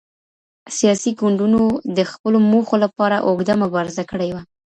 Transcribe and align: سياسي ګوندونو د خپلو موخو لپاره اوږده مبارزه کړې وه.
سياسي 0.77 1.11
ګوندونو 1.19 1.61
د 1.97 1.99
خپلو 2.11 2.37
موخو 2.51 2.75
لپاره 2.83 3.23
اوږده 3.27 3.53
مبارزه 3.63 4.03
کړې 4.11 4.29
وه. 4.33 4.41